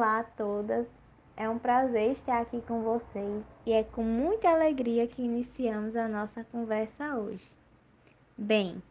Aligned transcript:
Olá 0.00 0.20
a 0.20 0.24
todas, 0.24 0.86
é 1.36 1.46
um 1.46 1.58
prazer 1.58 2.12
estar 2.12 2.40
aqui 2.40 2.62
com 2.62 2.80
vocês 2.80 3.44
e 3.66 3.72
é 3.74 3.84
com 3.84 4.02
muita 4.02 4.48
alegria 4.48 5.06
que 5.06 5.20
iniciamos 5.20 5.94
a 5.94 6.08
nossa 6.08 6.42
conversa 6.42 7.16
hoje. 7.16 7.46
Bem, 8.34 8.82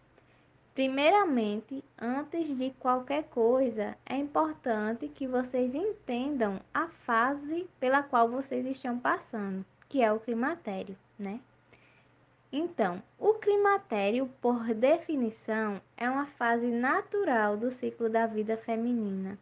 primeiramente, 0.76 1.84
antes 2.00 2.55
de 2.55 2.70
qualquer 2.77 3.23
coisa, 3.23 3.98
é 4.05 4.18
importante 4.18 5.08
que 5.08 5.26
vocês 5.26 5.73
entendam 5.73 6.59
a 6.72 6.88
fase 6.90 7.68
pela 7.80 8.04
qual 8.04 8.30
vocês 8.30 8.64
estão 8.68 9.00
passando, 9.00 9.66
que 9.88 10.04
é 10.04 10.14
o 10.14 10.20
climatério, 10.20 10.96
né? 11.18 11.39
Então, 12.52 13.02
o 13.18 13.34
climatério, 13.34 14.30
por 14.39 14.76
definição, 14.76 15.82
é 15.98 16.07
uma 16.07 16.28
fase 16.28 16.68
natural 16.68 17.57
do 17.57 17.71
ciclo 17.71 18.12
da 18.12 18.27
vida 18.27 18.55
feminina, 18.57 19.40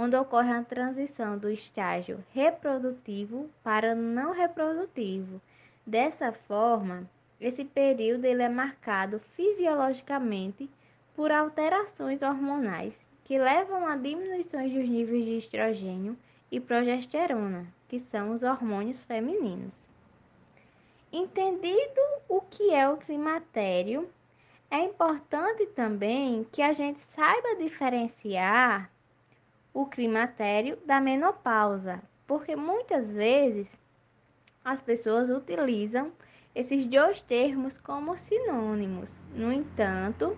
onde 0.00 0.14
ocorre 0.14 0.52
a 0.52 0.62
transição 0.62 1.36
do 1.36 1.50
estágio 1.50 2.24
reprodutivo 2.32 3.50
para 3.64 3.96
não 3.96 4.32
reprodutivo. 4.32 5.40
Dessa 5.84 6.30
forma, 6.30 7.10
esse 7.40 7.64
período 7.64 8.24
ele 8.24 8.44
é 8.44 8.48
marcado 8.48 9.18
fisiologicamente 9.34 10.70
por 11.16 11.32
alterações 11.32 12.22
hormonais 12.22 12.94
que 13.24 13.40
levam 13.40 13.88
a 13.88 13.96
diminuições 13.96 14.72
dos 14.72 14.88
níveis 14.88 15.24
de 15.24 15.38
estrogênio 15.38 16.16
e 16.48 16.60
progesterona, 16.60 17.66
que 17.88 17.98
são 17.98 18.30
os 18.30 18.44
hormônios 18.44 19.00
femininos. 19.00 19.74
Entendido 21.12 22.00
o 22.28 22.40
que 22.42 22.72
é 22.72 22.88
o 22.88 22.98
climatério, 22.98 24.08
é 24.70 24.78
importante 24.78 25.66
também 25.66 26.46
que 26.52 26.62
a 26.62 26.72
gente 26.72 27.00
saiba 27.00 27.56
diferenciar 27.56 28.88
o 29.72 29.86
climatério 29.86 30.78
da 30.84 31.00
menopausa, 31.00 32.02
porque 32.26 32.56
muitas 32.56 33.12
vezes 33.12 33.66
as 34.64 34.82
pessoas 34.82 35.30
utilizam 35.30 36.12
esses 36.54 36.84
dois 36.84 37.20
termos 37.20 37.78
como 37.78 38.16
sinônimos. 38.16 39.22
No 39.34 39.52
entanto, 39.52 40.36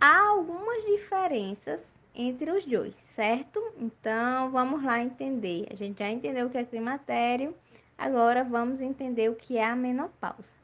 há 0.00 0.28
algumas 0.28 0.84
diferenças 0.84 1.80
entre 2.14 2.50
os 2.50 2.64
dois, 2.64 2.94
certo? 3.14 3.60
Então, 3.76 4.50
vamos 4.50 4.82
lá 4.82 5.02
entender. 5.02 5.66
A 5.70 5.74
gente 5.74 5.98
já 5.98 6.10
entendeu 6.10 6.46
o 6.46 6.50
que 6.50 6.58
é 6.58 6.64
climatério 6.64 7.54
Agora 7.98 8.44
vamos 8.44 8.80
entender 8.80 9.28
o 9.28 9.34
que 9.34 9.58
é 9.58 9.64
a 9.64 9.74
menopausa. 9.74 10.54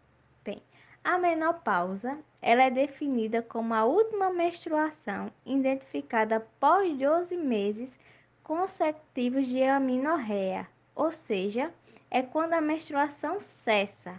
A 1.05 1.19
menopausa 1.19 2.19
ela 2.41 2.63
é 2.63 2.71
definida 2.71 3.43
como 3.43 3.75
a 3.75 3.85
última 3.85 4.31
menstruação 4.31 5.31
identificada 5.45 6.37
após 6.37 6.97
12 6.97 7.37
meses 7.37 7.99
consecutivos 8.43 9.47
de 9.47 9.63
amenorreia, 9.63 10.67
ou 10.95 11.13
seja, 11.13 11.71
é 12.11 12.23
quando 12.23 12.55
a 12.55 12.61
menstruação 12.61 13.39
cessa. 13.39 14.19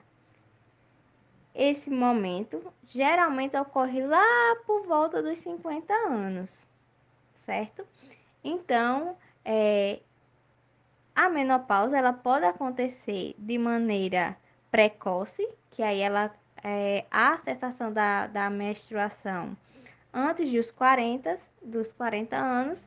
Esse 1.55 1.89
momento 1.89 2.61
geralmente 2.87 3.57
ocorre 3.57 4.05
lá 4.05 4.55
por 4.67 4.85
volta 4.85 5.23
dos 5.23 5.39
50 5.39 5.91
anos, 5.93 6.63
certo? 7.45 7.83
Então, 8.43 9.17
é, 9.43 10.01
a 11.15 11.29
menopausa 11.29 11.97
ela 11.97 12.13
pode 12.13 12.45
acontecer 12.45 13.33
de 13.39 13.57
maneira 13.57 14.37
precoce, 14.69 15.47
que 15.71 15.81
aí 15.81 16.01
ela 16.01 16.31
é, 16.63 17.05
a 17.11 17.37
cessação 17.39 17.91
da, 17.91 18.27
da 18.27 18.49
menstruação 18.49 19.55
antes 20.13 20.51
dos 20.51 20.71
40, 20.71 21.37
dos 21.61 21.91
40 21.91 22.35
anos, 22.37 22.85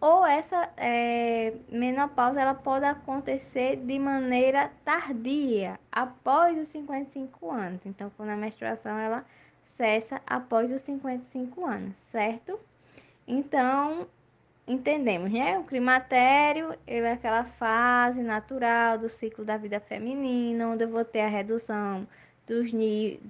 ou 0.00 0.24
essa 0.24 0.70
é, 0.78 1.52
menopausa 1.68 2.40
ela 2.40 2.54
pode 2.54 2.86
acontecer 2.86 3.76
de 3.76 3.98
maneira 3.98 4.70
tardia, 4.82 5.78
após 5.92 6.58
os 6.58 6.68
55 6.68 7.50
anos. 7.50 7.80
Então, 7.84 8.10
quando 8.16 8.30
a 8.30 8.36
menstruação 8.36 8.98
ela 8.98 9.26
cessa 9.76 10.22
após 10.26 10.72
os 10.72 10.80
55 10.80 11.66
anos, 11.66 11.94
certo? 12.10 12.58
Então, 13.28 14.06
entendemos, 14.66 15.30
né? 15.30 15.58
O 15.58 15.64
climatério 15.64 16.74
ele 16.86 17.06
é 17.06 17.12
aquela 17.12 17.44
fase 17.44 18.22
natural 18.22 18.96
do 18.96 19.08
ciclo 19.10 19.44
da 19.44 19.58
vida 19.58 19.80
feminina, 19.80 20.68
onde 20.68 20.84
eu 20.84 20.88
vou 20.88 21.04
ter 21.04 21.20
a 21.20 21.28
redução 21.28 22.06
dos, 22.50 22.72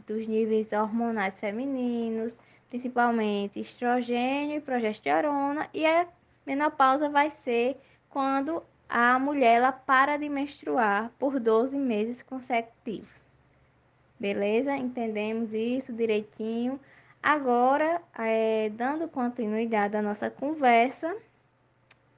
dos 0.07 0.27
níveis 0.27 0.73
hormonais 0.73 1.39
femininos, 1.39 2.41
principalmente 2.71 3.61
estrogênio 3.61 4.57
e 4.57 4.61
progesterona, 4.63 5.69
e 5.75 5.85
a 5.85 6.09
menopausa 6.47 7.11
vai 7.11 7.31
ser 7.31 7.79
quando 8.09 8.63
a 8.89 9.19
mulher 9.19 9.57
ela 9.57 9.73
para 9.73 10.17
de 10.17 10.27
menstruar 10.27 11.13
por 11.19 11.39
12 11.39 11.77
meses 11.77 12.23
consecutivos. 12.23 13.29
Beleza? 14.19 14.75
Entendemos 14.75 15.53
isso 15.53 15.93
direitinho. 15.93 16.81
Agora, 17.23 18.01
é, 18.19 18.71
dando 18.71 19.07
continuidade 19.07 19.99
à 19.99 20.01
nossa 20.01 20.31
conversa, 20.31 21.15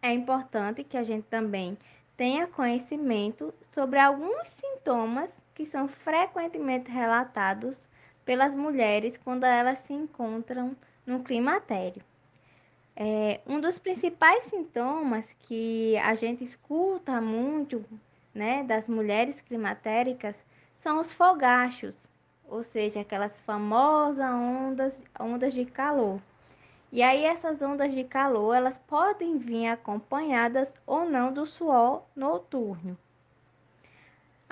é 0.00 0.12
importante 0.12 0.84
que 0.84 0.96
a 0.96 1.02
gente 1.02 1.24
também 1.24 1.76
tenha 2.16 2.46
conhecimento 2.46 3.52
sobre 3.72 3.98
alguns 3.98 4.48
sintomas 4.48 5.41
que 5.54 5.66
são 5.66 5.88
frequentemente 5.88 6.90
relatados 6.90 7.88
pelas 8.24 8.54
mulheres 8.54 9.16
quando 9.16 9.44
elas 9.44 9.78
se 9.80 9.92
encontram 9.92 10.76
no 11.06 11.22
climatério. 11.22 12.02
É, 12.94 13.40
um 13.46 13.60
dos 13.60 13.78
principais 13.78 14.44
sintomas 14.44 15.24
que 15.40 15.96
a 15.98 16.14
gente 16.14 16.44
escuta 16.44 17.20
muito 17.20 17.84
né, 18.34 18.62
das 18.64 18.86
mulheres 18.86 19.40
climatéricas 19.40 20.36
são 20.76 20.98
os 20.98 21.12
fogachos, 21.12 21.94
ou 22.46 22.62
seja, 22.62 23.00
aquelas 23.00 23.38
famosas 23.40 24.30
ondas, 24.30 25.02
ondas 25.18 25.54
de 25.54 25.64
calor. 25.64 26.20
E 26.90 27.02
aí 27.02 27.24
essas 27.24 27.62
ondas 27.62 27.94
de 27.94 28.04
calor, 28.04 28.54
elas 28.54 28.76
podem 28.76 29.38
vir 29.38 29.68
acompanhadas 29.68 30.74
ou 30.86 31.08
não 31.08 31.32
do 31.32 31.46
suor 31.46 32.02
noturno. 32.14 32.98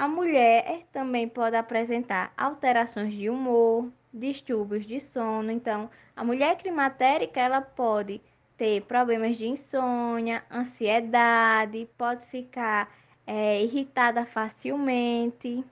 A 0.00 0.09
mulher 0.09 0.87
também 0.94 1.28
pode 1.28 1.55
apresentar 1.55 2.33
alterações 2.34 3.12
de 3.12 3.28
humor, 3.28 3.93
distúrbios 4.11 4.87
de 4.87 4.99
sono. 4.99 5.50
Então, 5.50 5.91
a 6.16 6.25
mulher 6.25 6.56
climatérica, 6.56 7.38
ela 7.38 7.61
pode 7.61 8.19
ter 8.56 8.81
problemas 8.84 9.37
de 9.37 9.47
insônia, 9.47 10.43
ansiedade, 10.50 11.87
pode 11.99 12.25
ficar 12.28 12.91
é, 13.27 13.62
irritada 13.62 14.25
facilmente. 14.25 15.62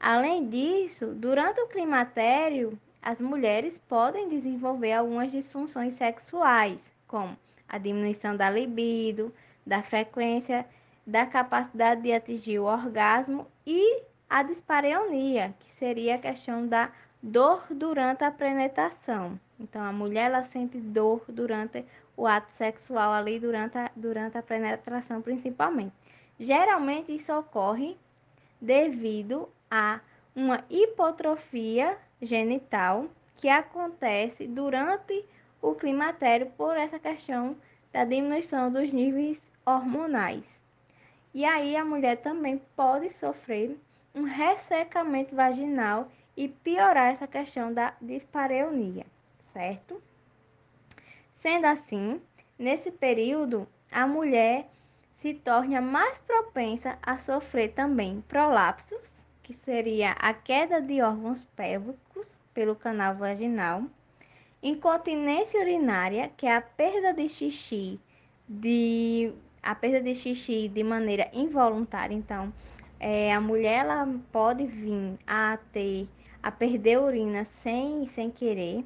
Além 0.00 0.48
disso, 0.48 1.08
durante 1.08 1.60
o 1.60 1.68
climatério, 1.68 2.72
as 3.02 3.20
mulheres 3.20 3.76
podem 3.86 4.30
desenvolver 4.30 4.94
algumas 4.94 5.30
disfunções 5.30 5.92
sexuais, 5.92 6.78
como 7.06 7.36
a 7.68 7.76
diminuição 7.76 8.34
da 8.34 8.48
libido, 8.48 9.30
da 9.66 9.82
frequência, 9.82 10.64
da 11.08 11.24
capacidade 11.24 12.02
de 12.02 12.12
atingir 12.12 12.58
o 12.58 12.64
orgasmo 12.64 13.46
e 13.66 14.02
a 14.28 14.42
dispareunia, 14.42 15.54
que 15.58 15.72
seria 15.72 16.16
a 16.16 16.18
questão 16.18 16.66
da 16.66 16.92
dor 17.22 17.64
durante 17.70 18.24
a 18.24 18.30
penetração. 18.30 19.40
Então, 19.58 19.82
a 19.82 19.90
mulher 19.90 20.26
ela 20.26 20.44
sente 20.52 20.78
dor 20.78 21.24
durante 21.26 21.82
o 22.14 22.26
ato 22.26 22.52
sexual 22.52 23.10
ali, 23.10 23.40
durante 23.40 23.78
a, 23.78 23.90
durante 23.96 24.36
a 24.36 24.42
penetração 24.42 25.22
principalmente. 25.22 25.94
Geralmente 26.38 27.14
isso 27.14 27.32
ocorre 27.32 27.96
devido 28.60 29.48
a 29.70 30.00
uma 30.36 30.62
hipotrofia 30.68 31.96
genital 32.20 33.06
que 33.34 33.48
acontece 33.48 34.46
durante 34.46 35.24
o 35.62 35.74
climatério 35.74 36.52
por 36.54 36.76
essa 36.76 36.98
questão 36.98 37.56
da 37.90 38.04
diminuição 38.04 38.70
dos 38.70 38.92
níveis 38.92 39.40
hormonais. 39.64 40.58
E 41.34 41.44
aí 41.44 41.76
a 41.76 41.84
mulher 41.84 42.16
também 42.16 42.60
pode 42.74 43.10
sofrer 43.10 43.78
um 44.14 44.22
ressecamento 44.22 45.34
vaginal 45.34 46.10
e 46.36 46.48
piorar 46.48 47.12
essa 47.12 47.26
questão 47.26 47.72
da 47.72 47.94
dispareunia, 48.00 49.04
certo? 49.52 50.02
Sendo 51.40 51.66
assim, 51.66 52.20
nesse 52.58 52.90
período, 52.90 53.66
a 53.90 54.06
mulher 54.06 54.68
se 55.18 55.34
torna 55.34 55.80
mais 55.80 56.18
propensa 56.18 56.98
a 57.02 57.18
sofrer 57.18 57.72
também 57.72 58.22
prolapsos, 58.28 59.24
que 59.42 59.52
seria 59.52 60.12
a 60.12 60.32
queda 60.32 60.80
de 60.80 61.02
órgãos 61.02 61.44
pélvicos 61.56 62.38
pelo 62.54 62.76
canal 62.76 63.14
vaginal, 63.14 63.82
incontinência 64.62 65.60
urinária, 65.60 66.30
que 66.36 66.46
é 66.46 66.54
a 66.54 66.60
perda 66.60 67.12
de 67.12 67.28
xixi 67.28 68.00
de 68.48 69.32
a 69.68 69.74
perda 69.74 70.00
de 70.00 70.14
xixi 70.14 70.66
de 70.66 70.82
maneira 70.82 71.28
involuntária. 71.30 72.14
Então, 72.14 72.50
é, 72.98 73.34
a 73.34 73.38
mulher 73.38 73.84
ela 73.84 74.08
pode 74.32 74.64
vir 74.64 75.18
a 75.26 75.58
ter 75.74 76.08
a 76.42 76.50
perder 76.50 76.98
urina 76.98 77.44
sem 77.44 78.06
sem 78.14 78.30
querer. 78.30 78.82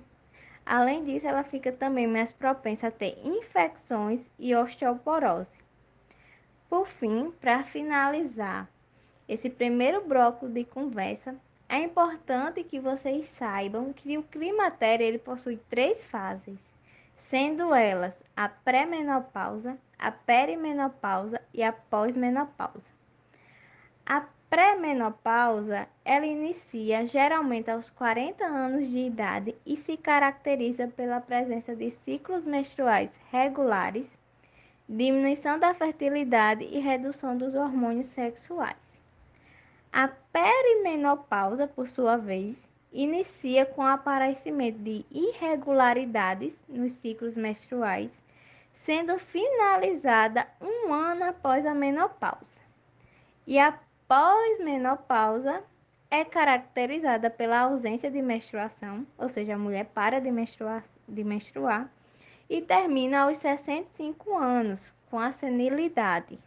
Além 0.66 1.04
disso, 1.04 1.28
ela 1.28 1.44
fica 1.44 1.70
também 1.70 2.08
mais 2.08 2.32
propensa 2.32 2.88
a 2.88 2.90
ter 2.90 3.16
infecções 3.24 4.20
e 4.36 4.56
osteoporose. 4.56 5.62
Por 6.68 6.88
fim, 6.88 7.32
para 7.40 7.62
finalizar 7.62 8.68
esse 9.28 9.48
primeiro 9.48 10.00
bloco 10.04 10.48
de 10.48 10.64
conversa, 10.64 11.36
é 11.68 11.78
importante 11.78 12.64
que 12.64 12.80
vocês 12.80 13.28
saibam 13.38 13.92
que 13.92 14.18
o 14.18 14.24
climatério 14.24 15.06
ele 15.06 15.18
possui 15.18 15.60
três 15.70 16.04
fases, 16.04 16.58
sendo 17.30 17.72
elas 17.72 18.14
a 18.36 18.48
pré-menopausa, 18.48 19.78
a 20.02 20.10
perimenopausa 20.10 21.40
e 21.54 21.62
a 21.62 21.72
pós-menopausa. 21.72 22.90
A 24.04 24.24
pré-menopausa, 24.50 25.86
ela 26.04 26.26
inicia 26.26 27.06
geralmente 27.06 27.70
aos 27.70 27.88
40 27.88 28.44
anos 28.44 28.88
de 28.88 28.98
idade 28.98 29.54
e 29.64 29.76
se 29.76 29.96
caracteriza 29.96 30.88
pela 30.88 31.20
presença 31.20 31.76
de 31.76 31.92
ciclos 32.04 32.44
menstruais 32.44 33.10
regulares, 33.30 34.06
diminuição 34.88 35.56
da 35.56 35.72
fertilidade 35.72 36.64
e 36.64 36.80
redução 36.80 37.38
dos 37.38 37.54
hormônios 37.54 38.08
sexuais. 38.08 38.76
A 39.92 40.08
perimenopausa, 40.32 41.68
por 41.68 41.88
sua 41.88 42.16
vez, 42.16 42.56
inicia 42.92 43.64
com 43.64 43.82
o 43.82 43.86
aparecimento 43.86 44.78
de 44.80 45.06
irregularidades 45.12 46.52
nos 46.68 46.90
ciclos 46.92 47.36
menstruais, 47.36 48.10
sendo 48.84 49.18
finalizada 49.18 50.46
um 50.60 50.92
ano 50.92 51.24
após 51.24 51.64
a 51.66 51.74
menopausa. 51.74 52.60
E 53.46 53.58
a 53.58 53.78
pós-menopausa 54.06 55.62
é 56.10 56.24
caracterizada 56.24 57.30
pela 57.30 57.60
ausência 57.60 58.10
de 58.10 58.20
menstruação, 58.20 59.06
ou 59.16 59.28
seja, 59.28 59.54
a 59.54 59.58
mulher 59.58 59.86
para 59.86 60.20
de 60.20 60.30
menstruar, 60.30 60.84
de 61.08 61.24
menstruar 61.24 61.90
e 62.48 62.60
termina 62.60 63.20
aos 63.20 63.38
65 63.38 64.36
anos, 64.36 64.92
com 65.10 65.18
a 65.18 65.32
senilidade. 65.32 66.38